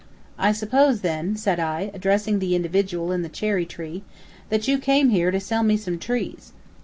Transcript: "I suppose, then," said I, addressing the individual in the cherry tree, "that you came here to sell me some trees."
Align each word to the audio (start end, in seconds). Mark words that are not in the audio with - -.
"I 0.39 0.51
suppose, 0.51 1.01
then," 1.01 1.35
said 1.35 1.59
I, 1.59 1.91
addressing 1.93 2.39
the 2.39 2.55
individual 2.55 3.11
in 3.11 3.21
the 3.21 3.29
cherry 3.29 3.67
tree, 3.67 4.01
"that 4.49 4.67
you 4.67 4.79
came 4.79 5.09
here 5.09 5.29
to 5.29 5.39
sell 5.39 5.61
me 5.61 5.77
some 5.77 5.99
trees." 5.99 6.53